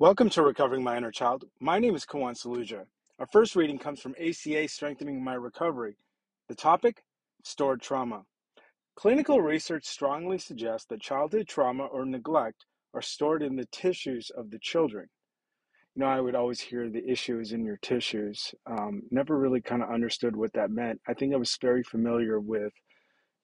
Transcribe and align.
Welcome 0.00 0.30
to 0.30 0.42
Recovering 0.44 0.84
My 0.84 0.96
Inner 0.96 1.10
Child. 1.10 1.46
My 1.58 1.80
name 1.80 1.96
is 1.96 2.06
Kawan 2.06 2.40
Saluja. 2.40 2.84
Our 3.18 3.26
first 3.26 3.56
reading 3.56 3.80
comes 3.80 4.00
from 4.00 4.14
ACA 4.20 4.68
Strengthening 4.68 5.24
My 5.24 5.34
Recovery. 5.34 5.96
The 6.48 6.54
topic 6.54 7.02
Stored 7.42 7.82
Trauma. 7.82 8.22
Clinical 8.94 9.40
research 9.40 9.84
strongly 9.84 10.38
suggests 10.38 10.86
that 10.86 11.00
childhood 11.00 11.48
trauma 11.48 11.86
or 11.86 12.06
neglect 12.06 12.64
are 12.94 13.02
stored 13.02 13.42
in 13.42 13.56
the 13.56 13.66
tissues 13.72 14.30
of 14.30 14.52
the 14.52 14.60
children. 14.60 15.08
You 15.96 16.02
know, 16.02 16.06
I 16.06 16.20
would 16.20 16.36
always 16.36 16.60
hear 16.60 16.88
the 16.88 17.10
issue 17.10 17.40
is 17.40 17.50
in 17.50 17.64
your 17.64 17.78
tissues. 17.78 18.54
Um, 18.70 19.02
never 19.10 19.36
really 19.36 19.60
kind 19.60 19.82
of 19.82 19.90
understood 19.90 20.36
what 20.36 20.52
that 20.52 20.70
meant. 20.70 21.00
I 21.08 21.14
think 21.14 21.34
I 21.34 21.38
was 21.38 21.58
very 21.60 21.82
familiar 21.82 22.38
with, 22.38 22.72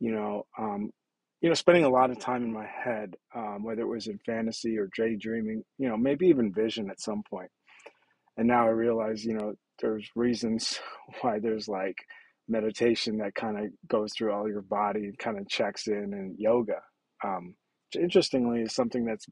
you 0.00 0.12
know, 0.12 0.44
um, 0.58 0.92
you 1.40 1.48
know, 1.48 1.54
spending 1.54 1.84
a 1.84 1.88
lot 1.90 2.10
of 2.10 2.18
time 2.18 2.42
in 2.42 2.52
my 2.52 2.66
head, 2.66 3.14
um, 3.34 3.62
whether 3.62 3.82
it 3.82 3.88
was 3.88 4.08
in 4.08 4.18
fantasy 4.26 4.76
or 4.78 4.88
daydreaming, 4.96 5.62
you 5.78 5.88
know, 5.88 5.96
maybe 5.96 6.26
even 6.26 6.52
vision 6.52 6.90
at 6.90 7.00
some 7.00 7.22
point. 7.30 7.50
And 8.36 8.48
now 8.48 8.66
I 8.66 8.70
realize, 8.70 9.24
you 9.24 9.34
know, 9.34 9.54
there's 9.80 10.08
reasons 10.16 10.80
why 11.20 11.38
there's 11.38 11.68
like 11.68 11.96
meditation 12.48 13.18
that 13.18 13.34
kind 13.34 13.58
of 13.58 13.66
goes 13.88 14.12
through 14.14 14.32
all 14.32 14.48
your 14.48 14.62
body 14.62 15.00
and 15.04 15.18
kind 15.18 15.38
of 15.38 15.48
checks 15.48 15.86
in, 15.86 16.12
and 16.12 16.36
yoga. 16.38 16.80
Um, 17.24 17.54
interestingly, 17.98 18.62
is 18.62 18.74
something 18.74 19.04
that's 19.04 19.26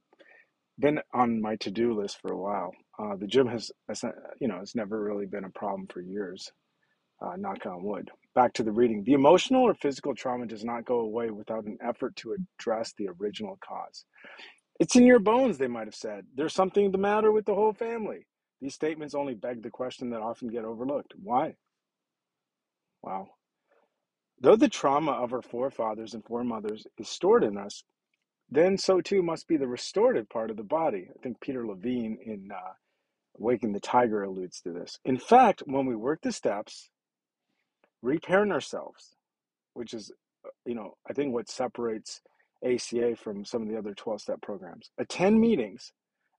been 0.78 1.00
on 1.14 1.40
my 1.40 1.56
to-do 1.56 1.98
list 1.98 2.20
for 2.20 2.32
a 2.32 2.38
while. 2.38 2.73
Uh, 2.98 3.16
the 3.16 3.26
gym 3.26 3.46
has, 3.48 3.70
you 4.40 4.48
know, 4.48 4.59
it's 4.60 4.76
never 4.76 5.02
really 5.02 5.26
been 5.26 5.45
a 5.45 5.50
problem 5.59 5.86
for 5.92 6.00
years 6.02 6.50
uh, 7.23 7.36
knock 7.36 7.64
on 7.66 7.82
wood. 7.82 8.10
Back 8.36 8.54
to 8.54 8.64
the 8.64 8.72
reading. 8.72 9.04
The 9.04 9.14
emotional 9.14 9.64
or 9.64 9.74
physical 9.74 10.14
trauma 10.14 10.46
does 10.46 10.64
not 10.64 10.86
go 10.86 11.00
away 11.00 11.32
without 11.32 11.66
an 11.66 11.78
effort 11.82 12.16
to 12.18 12.34
address 12.34 12.95
the 12.98 13.09
original 13.20 13.59
cause. 13.66 14.06
It's 14.80 14.96
in 14.96 15.06
your 15.06 15.20
bones, 15.20 15.59
they 15.59 15.68
might 15.68 15.88
have 15.88 15.96
said. 15.96 16.26
There's 16.36 16.54
something 16.54 16.92
the 16.92 16.98
matter 16.98 17.32
with 17.32 17.46
the 17.46 17.56
whole 17.56 17.74
family. 17.74 18.26
These 18.62 18.74
statements 18.74 19.16
only 19.16 19.34
beg 19.34 19.64
the 19.64 19.70
question 19.70 20.10
that 20.10 20.22
often 20.22 20.48
get 20.51 20.66
overlooked. 20.66 21.14
Why? 21.23 21.57
Wow. 23.02 23.29
Though 24.40 24.57
the 24.57 24.68
trauma 24.68 25.12
of 25.12 25.32
our 25.32 25.42
forefathers 25.42 26.14
and 26.14 26.24
foremothers 26.24 26.87
is 26.98 27.09
stored 27.09 27.45
in 27.45 27.59
us, 27.59 27.84
then 28.51 28.79
so 28.79 29.01
too 29.02 29.23
must 29.23 29.48
be 29.48 29.57
the 29.59 29.68
restorative 29.68 30.29
part 30.29 30.51
of 30.51 30.59
the 30.59 30.64
body. 30.64 31.09
I 31.10 31.18
think 31.23 31.40
Peter 31.40 31.66
Levine 31.66 32.18
in 32.24 32.51
uh, 32.52 32.74
Waking 33.38 33.73
the 33.73 33.80
Tiger 33.80 34.24
alludes 34.24 34.60
to 34.62 34.73
this. 34.73 34.98
In 35.04 35.18
fact, 35.18 35.62
when 35.66 35.87
we 35.87 35.96
work 35.96 36.20
the 36.23 36.32
steps, 36.32 36.90
reparent 38.02 38.52
ourselves, 38.52 39.16
which 39.74 39.94
is, 39.94 40.12
uh, 40.46 40.50
you 40.64 40.74
know, 40.74 40.94
I 41.08 41.12
think 41.12 41.32
what 41.34 41.48
separates 41.48 42.20
ACA 42.64 43.16
from 43.16 43.44
some 43.44 43.62
of 43.62 43.68
the 43.68 43.76
other 43.78 43.94
12 43.94 44.20
step 44.20 44.42
programs. 44.42 44.90
Attend 44.98 45.40
meetings 45.40 45.92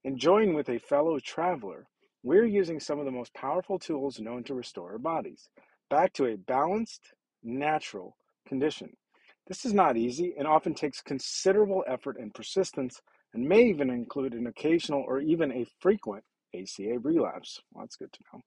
and 0.04 0.18
join 0.18 0.54
with 0.54 0.68
a 0.68 0.78
fellow 0.78 1.18
traveler. 1.18 1.86
We're 2.22 2.46
using 2.46 2.80
some 2.80 2.98
of 2.98 3.04
the 3.04 3.10
most 3.12 3.32
powerful 3.34 3.78
tools 3.78 4.20
known 4.20 4.44
to 4.44 4.54
restore 4.54 4.92
our 4.92 4.98
bodies 4.98 5.48
back 5.90 6.12
to 6.14 6.26
a 6.26 6.36
balanced, 6.36 7.12
natural 7.42 8.16
condition. 8.46 8.90
This 9.46 9.64
is 9.64 9.72
not 9.72 9.96
easy 9.96 10.34
and 10.38 10.46
often 10.46 10.74
takes 10.74 11.00
considerable 11.00 11.84
effort 11.88 12.18
and 12.18 12.34
persistence 12.34 13.00
and 13.34 13.48
may 13.48 13.64
even 13.64 13.90
include 13.90 14.34
an 14.34 14.46
occasional 14.46 15.04
or 15.06 15.20
even 15.20 15.52
a 15.52 15.66
frequent 15.80 16.24
ACA 16.54 16.98
relapse. 17.02 17.60
Well, 17.72 17.84
that's 17.84 17.96
good 17.96 18.12
to 18.12 18.20
know. 18.32 18.40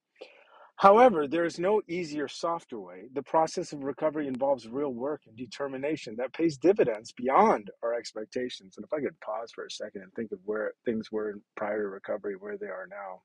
However, 0.76 1.28
there 1.28 1.44
is 1.44 1.58
no 1.58 1.80
easier, 1.88 2.26
softer 2.26 2.80
way. 2.80 3.04
The 3.12 3.22
process 3.22 3.72
of 3.72 3.84
recovery 3.84 4.26
involves 4.26 4.66
real 4.66 4.92
work 4.92 5.22
and 5.26 5.36
determination 5.36 6.16
that 6.16 6.32
pays 6.32 6.56
dividends 6.56 7.12
beyond 7.12 7.70
our 7.82 7.94
expectations. 7.94 8.74
And 8.76 8.84
if 8.84 8.92
I 8.92 9.00
could 9.00 9.18
pause 9.20 9.52
for 9.54 9.64
a 9.64 9.70
second 9.70 10.02
and 10.02 10.12
think 10.14 10.32
of 10.32 10.40
where 10.44 10.72
things 10.84 11.12
were 11.12 11.34
prior 11.56 11.82
to 11.82 11.88
recovery, 11.88 12.34
where 12.34 12.56
they 12.56 12.66
are 12.66 12.88
now, 12.90 13.22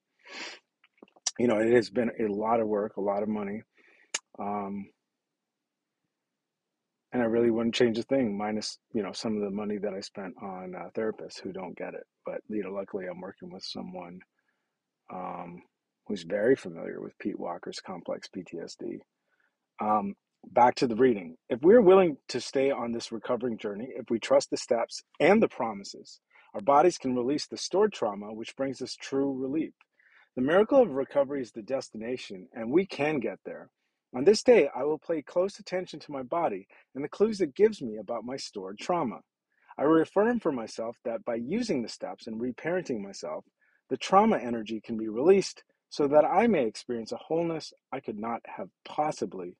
you 1.39 1.47
know, 1.47 1.57
it 1.57 1.73
has 1.73 1.89
been 1.89 2.11
a 2.19 2.31
lot 2.31 2.59
of 2.59 2.67
work, 2.67 2.97
a 2.97 3.01
lot 3.01 3.23
of 3.23 3.29
money. 3.29 3.63
Um, 4.39 4.89
and 7.13 7.21
I 7.21 7.25
really 7.25 7.49
wouldn't 7.49 7.75
change 7.75 7.97
a 7.97 8.03
thing, 8.03 8.37
minus 8.37 8.77
you 8.93 9.01
know 9.01 9.13
some 9.13 9.35
of 9.37 9.41
the 9.41 9.49
money 9.49 9.77
that 9.77 9.93
I 9.93 10.01
spent 10.01 10.35
on 10.41 10.75
uh, 10.75 10.89
therapists 10.95 11.41
who 11.41 11.51
don't 11.51 11.77
get 11.77 11.93
it. 11.93 12.05
But 12.25 12.41
you 12.49 12.63
know, 12.63 12.71
luckily 12.71 13.05
I'm 13.07 13.21
working 13.21 13.49
with 13.49 13.63
someone 13.63 14.19
um, 15.11 15.61
who's 16.07 16.23
very 16.23 16.55
familiar 16.55 17.01
with 17.01 17.17
Pete 17.19 17.39
Walker's 17.39 17.79
complex 17.79 18.27
PTSD. 18.35 18.99
Um, 19.79 20.15
back 20.51 20.75
to 20.75 20.87
the 20.87 20.95
reading. 20.95 21.35
If 21.49 21.61
we're 21.61 21.81
willing 21.81 22.17
to 22.29 22.39
stay 22.39 22.71
on 22.71 22.91
this 22.91 23.11
recovering 23.11 23.57
journey, 23.57 23.89
if 23.95 24.09
we 24.09 24.19
trust 24.19 24.49
the 24.49 24.57
steps 24.57 25.03
and 25.19 25.41
the 25.41 25.49
promises, 25.49 26.19
our 26.53 26.61
bodies 26.61 26.97
can 26.97 27.15
release 27.15 27.47
the 27.47 27.57
stored 27.57 27.93
trauma, 27.93 28.33
which 28.33 28.55
brings 28.55 28.81
us 28.81 28.95
true 28.95 29.33
relief. 29.33 29.73
The 30.35 30.41
miracle 30.41 30.81
of 30.81 30.91
recovery 30.91 31.41
is 31.41 31.51
the 31.51 31.61
destination, 31.61 32.47
and 32.53 32.71
we 32.71 32.85
can 32.85 33.19
get 33.19 33.39
there. 33.45 33.69
On 34.15 34.23
this 34.23 34.41
day, 34.41 34.69
I 34.73 34.83
will 34.83 34.99
pay 34.99 35.21
close 35.21 35.59
attention 35.59 35.99
to 35.99 36.11
my 36.11 36.23
body 36.23 36.67
and 36.95 37.03
the 37.03 37.09
clues 37.09 37.41
it 37.41 37.55
gives 37.55 37.81
me 37.81 37.97
about 37.97 38.23
my 38.23 38.37
stored 38.37 38.79
trauma. 38.79 39.19
I 39.77 39.83
reaffirm 39.83 40.39
for 40.39 40.51
myself 40.51 40.97
that 41.03 41.25
by 41.25 41.35
using 41.35 41.81
the 41.81 41.89
steps 41.89 42.25
and 42.25 42.39
reparenting 42.39 43.01
myself, 43.01 43.45
the 43.89 43.97
trauma 43.97 44.37
energy 44.37 44.81
can 44.83 44.97
be 44.97 45.07
released 45.07 45.63
so 45.89 46.07
that 46.07 46.25
I 46.25 46.47
may 46.47 46.65
experience 46.65 47.11
a 47.11 47.17
wholeness 47.17 47.73
I 47.91 47.99
could 47.99 48.19
not 48.19 48.41
have 48.45 48.69
possibly 48.85 49.55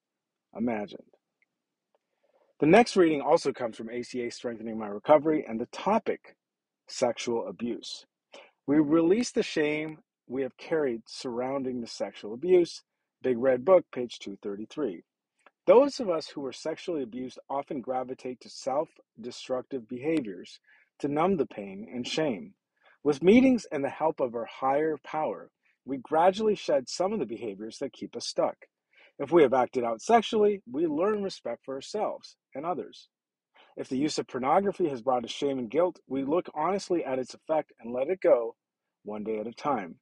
imagined. 0.56 1.04
The 2.60 2.66
next 2.66 2.96
reading 2.96 3.22
also 3.22 3.52
comes 3.52 3.78
from 3.78 3.90
ACA 3.90 4.32
Strengthening 4.32 4.78
My 4.78 4.88
Recovery 4.88 5.46
and 5.48 5.60
the 5.60 5.68
topic 5.68 6.36
sexual 6.88 7.48
abuse. 7.48 8.06
We 8.66 8.80
release 8.80 9.32
the 9.32 9.44
shame 9.44 10.00
we 10.28 10.42
have 10.42 10.58
carried 10.58 11.04
surrounding 11.06 11.82
the 11.82 11.88
sexual 11.88 12.34
abuse. 12.34 12.84
Big 13.22 13.38
Red 13.38 13.64
Book, 13.64 13.86
page 13.92 14.20
233. 14.20 15.04
Those 15.66 16.00
of 16.00 16.10
us 16.10 16.30
who 16.30 16.42
were 16.42 16.54
sexually 16.54 17.04
abused 17.04 17.40
often 17.50 17.82
gravitate 17.82 18.40
to 18.42 18.50
self 18.50 18.90
destructive 19.20 19.88
behaviors 19.88 20.60
to 21.00 21.08
numb 21.08 21.38
the 21.38 21.46
pain 21.46 21.88
and 21.94 22.08
shame. 22.08 22.54
With 23.04 23.24
meetings 23.24 23.66
and 23.72 23.84
the 23.84 23.90
help 23.90 24.20
of 24.20 24.34
our 24.34 24.46
higher 24.46 24.98
power, 25.04 25.50
we 25.88 25.98
gradually 25.98 26.56
shed 26.56 26.90
some 26.90 27.14
of 27.14 27.20
the 27.20 27.26
behaviors 27.26 27.78
that 27.80 27.94
keep 27.94 28.16
us 28.16 28.28
stuck. 28.28 28.58
If 29.20 29.32
we 29.32 29.42
have 29.42 29.54
acted 29.54 29.84
out 29.84 30.02
sexually, 30.02 30.62
we 30.70 30.86
learn 30.86 31.24
respect 31.24 31.64
for 31.64 31.76
ourselves 31.76 32.36
and 32.54 32.66
others. 32.66 33.08
If 33.78 33.90
the 33.90 33.96
hmm. 33.96 34.04
use 34.04 34.20
of 34.20 34.28
pornography 34.28 34.90
has 34.90 35.02
brought 35.02 35.24
us 35.24 35.32
shame 35.32 35.60
and 35.60 35.70
guilt, 35.70 36.00
we 36.08 36.24
look 36.24 36.50
honestly 36.54 37.06
at 37.06 37.20
its 37.20 37.34
effect 37.34 37.72
and 37.80 37.94
let 37.94 38.10
it 38.10 38.20
go 38.22 38.56
one 39.04 39.24
day 39.24 39.40
at 39.40 39.48
a 39.48 39.54
time. 39.54 39.96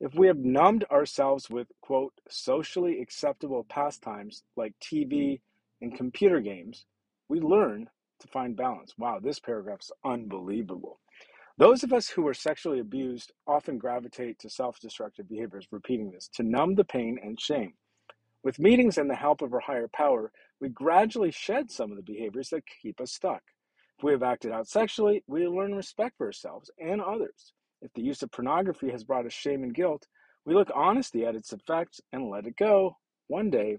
If 0.00 0.14
we 0.14 0.28
have 0.28 0.38
numbed 0.38 0.84
ourselves 0.90 1.50
with, 1.50 1.66
quote, 1.82 2.14
socially 2.28 3.00
acceptable 3.00 3.66
pastimes 3.68 4.42
like 4.56 4.72
TV 4.80 5.38
hmm. 5.38 5.84
and 5.84 5.96
computer 5.96 6.40
games, 6.40 6.86
we 7.28 7.40
learn 7.40 7.90
to 8.20 8.28
find 8.28 8.56
balance. 8.56 8.94
Wow, 8.96 9.20
this 9.22 9.38
paragraph 9.38 9.80
is 9.82 9.92
unbelievable. 10.04 10.98
Those 11.58 11.82
of 11.82 11.92
us 11.92 12.08
who 12.08 12.22
were 12.22 12.34
sexually 12.34 12.78
abused 12.78 13.32
often 13.44 13.78
gravitate 13.78 14.38
to 14.38 14.48
self 14.48 14.78
destructive 14.78 15.28
behaviors, 15.28 15.66
repeating 15.72 16.12
this, 16.12 16.28
to 16.34 16.44
numb 16.44 16.76
the 16.76 16.84
pain 16.84 17.18
and 17.20 17.40
shame. 17.40 17.72
With 18.44 18.60
meetings 18.60 18.96
and 18.96 19.10
the 19.10 19.16
help 19.16 19.42
of 19.42 19.52
our 19.52 19.58
higher 19.58 19.88
power, 19.88 20.30
we 20.60 20.68
gradually 20.68 21.32
shed 21.32 21.72
some 21.72 21.90
of 21.90 21.96
the 21.96 22.02
behaviors 22.04 22.50
that 22.50 22.62
keep 22.80 23.00
us 23.00 23.10
stuck. 23.12 23.42
If 23.98 24.04
we 24.04 24.12
have 24.12 24.22
acted 24.22 24.52
out 24.52 24.68
sexually, 24.68 25.24
we 25.26 25.48
learn 25.48 25.74
respect 25.74 26.16
for 26.16 26.26
ourselves 26.26 26.70
and 26.78 27.00
others. 27.00 27.52
If 27.82 27.92
the 27.94 28.02
use 28.02 28.22
of 28.22 28.30
pornography 28.30 28.90
has 28.92 29.02
brought 29.02 29.26
us 29.26 29.32
shame 29.32 29.64
and 29.64 29.74
guilt, 29.74 30.06
we 30.44 30.54
look 30.54 30.70
honestly 30.72 31.26
at 31.26 31.34
its 31.34 31.52
effects 31.52 32.00
and 32.12 32.30
let 32.30 32.46
it 32.46 32.56
go 32.56 32.96
one 33.26 33.50
day 33.50 33.78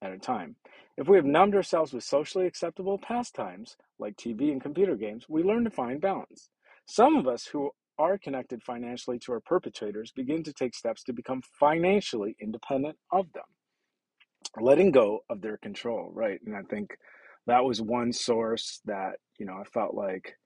at 0.00 0.12
a 0.12 0.18
time. 0.18 0.56
If 0.96 1.08
we 1.08 1.16
have 1.16 1.26
numbed 1.26 1.54
ourselves 1.54 1.92
with 1.92 2.04
socially 2.04 2.46
acceptable 2.46 2.96
pastimes 2.96 3.76
like 3.98 4.16
TV 4.16 4.50
and 4.50 4.62
computer 4.62 4.96
games, 4.96 5.26
we 5.28 5.42
learn 5.42 5.64
to 5.64 5.70
find 5.70 6.00
balance. 6.00 6.48
Some 6.86 7.16
of 7.16 7.26
us 7.26 7.46
who 7.46 7.70
are 7.98 8.18
connected 8.18 8.62
financially 8.62 9.18
to 9.20 9.32
our 9.32 9.40
perpetrators 9.40 10.12
begin 10.12 10.42
to 10.44 10.52
take 10.52 10.74
steps 10.74 11.02
to 11.04 11.12
become 11.12 11.42
financially 11.58 12.36
independent 12.40 12.96
of 13.12 13.32
them, 13.32 13.44
letting 14.60 14.90
go 14.90 15.20
of 15.30 15.40
their 15.40 15.56
control, 15.58 16.10
right? 16.12 16.40
And 16.44 16.56
I 16.56 16.62
think 16.62 16.96
that 17.46 17.64
was 17.64 17.80
one 17.80 18.12
source 18.12 18.80
that, 18.86 19.16
you 19.38 19.46
know, 19.46 19.54
I 19.54 19.64
felt 19.64 19.94
like 19.94 20.36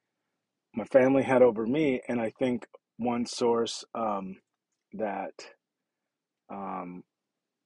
my 0.74 0.84
family 0.84 1.22
had 1.22 1.42
over 1.42 1.66
me. 1.66 2.00
And 2.08 2.20
I 2.20 2.32
think 2.38 2.66
one 2.98 3.26
source 3.26 3.84
um, 3.94 4.36
that, 4.94 5.32
um, 6.52 7.02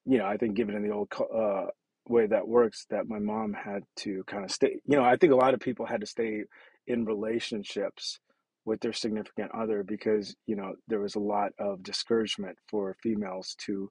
you 0.05 0.19
know, 0.19 0.27
I 0.27 0.37
think 0.37 0.55
given 0.55 0.77
in 0.77 0.83
the 0.83 0.95
old 0.95 1.13
uh, 1.35 1.67
way 2.09 2.27
that 2.27 2.47
works, 2.49 2.87
that 2.91 3.09
my 3.09 3.19
mom 3.19 3.53
had 3.53 3.83
to 3.99 4.25
kind 4.27 4.45
of 4.45 4.51
stay, 4.51 4.77
you 4.87 4.97
know, 4.97 5.05
I 5.05 5.17
think 5.17 5.33
a 5.33 5.37
lot 5.37 5.55
of 5.55 5.61
people 5.61 5.87
had 5.87 6.01
to 6.01 6.07
stay 6.07 6.45
in 6.87 7.05
relationships 7.05 8.21
with 8.65 8.81
their 8.81 8.93
significant 8.93 9.51
other 9.55 9.83
because 9.83 10.37
you 10.47 10.57
know 10.57 10.75
there 10.89 11.01
was 11.01 11.15
a 11.15 11.21
lot 11.21 11.53
of 11.59 11.83
discouragement 11.83 12.57
for 12.71 12.97
females 13.03 13.57
to 13.67 13.91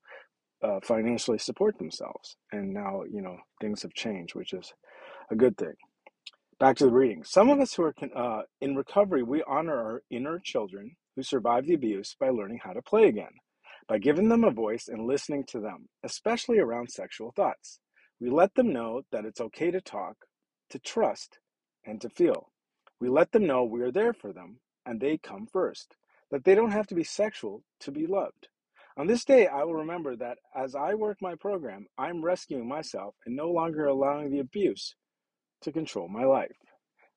uh, 0.64 0.80
financially 0.84 1.40
support 1.40 1.78
themselves 1.78 2.38
and 2.52 2.74
now 2.74 3.04
you 3.12 3.22
know 3.22 3.38
things 3.62 3.82
have 3.84 3.94
changed 3.94 4.36
which 4.36 4.54
is 4.54 4.74
a 5.32 5.36
good 5.36 5.58
thing 5.58 5.74
back 6.60 6.76
to 6.78 6.86
the 6.86 6.92
reading 6.92 7.24
some 7.24 7.50
of 7.50 7.60
us 7.60 7.74
who 7.74 7.84
are 7.84 7.96
uh, 8.16 8.42
in 8.62 8.76
recovery 8.76 9.24
we 9.24 9.44
honor 9.48 9.78
our 9.78 10.04
inner 10.12 10.40
children 10.44 10.96
who 11.20 11.24
survived 11.24 11.68
the 11.68 11.74
abuse 11.74 12.16
by 12.18 12.30
learning 12.30 12.60
how 12.64 12.72
to 12.72 12.82
play 12.82 13.06
again, 13.06 13.34
by 13.90 13.98
giving 13.98 14.30
them 14.30 14.46
a 14.46 14.52
voice 14.52 14.88
and 14.88 15.06
listening 15.06 15.44
to 15.46 15.60
them, 15.60 15.90
especially 16.06 16.60
around 16.60 16.90
sexual 16.90 17.34
thoughts. 17.36 17.80
We 18.22 18.30
let 18.30 18.56
them 18.56 18.72
know 18.72 19.02
that 19.12 19.26
it's 19.26 19.42
okay 19.42 19.70
to 19.70 19.82
talk, 19.82 20.16
to 20.70 20.80
trust, 20.80 21.40
and 21.86 22.00
to 22.00 22.10
feel. 22.10 22.52
We 23.00 23.10
let 23.10 23.32
them 23.32 23.46
know 23.46 23.64
we 23.64 23.82
are 23.82 23.92
there 23.92 24.14
for 24.14 24.34
them 24.34 24.60
and 24.86 25.00
they 25.00 25.18
come 25.18 25.48
first, 25.48 25.96
that 26.32 26.44
they 26.44 26.56
don't 26.56 26.72
have 26.72 26.88
to 26.88 26.96
be 26.96 27.04
sexual 27.04 27.64
to 27.82 27.92
be 27.92 28.06
loved. 28.08 28.48
On 28.98 29.08
this 29.08 29.24
day, 29.24 29.48
I 29.48 29.64
will 29.64 29.76
remember 29.76 30.16
that 30.18 30.38
as 30.56 30.76
I 30.76 30.94
work 30.94 31.18
my 31.22 31.36
program, 31.36 31.86
I'm 31.98 32.24
rescuing 32.24 32.68
myself 32.68 33.16
and 33.26 33.36
no 33.36 33.50
longer 33.50 33.86
allowing 33.86 34.32
the 34.32 34.40
abuse 34.40 34.96
to 35.62 35.72
control 35.72 36.10
my 36.10 36.26
life. 36.26 36.58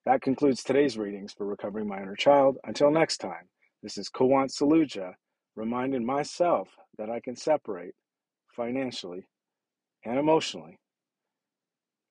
That 0.04 0.22
concludes 0.22 0.62
today's 0.62 0.98
readings 0.98 1.32
for 1.32 1.46
Recovering 1.46 1.88
My 1.88 2.00
Inner 2.00 2.16
Child. 2.16 2.58
Until 2.64 2.90
next 2.90 3.18
time, 3.18 3.48
this 3.82 3.98
is 3.98 4.10
Kawant 4.10 4.50
Saluja, 4.50 5.12
reminding 5.56 6.04
myself 6.04 6.68
that 6.98 7.10
I 7.10 7.20
can 7.20 7.36
separate 7.36 7.94
financially 8.54 9.24
and 10.04 10.18
emotionally 10.18 10.78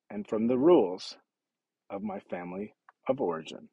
and 0.09 0.27
from 0.27 0.47
the 0.47 0.57
rules 0.57 1.18
of 1.89 2.01
my 2.01 2.19
family 2.19 2.73
of 3.07 3.21
origin. 3.21 3.69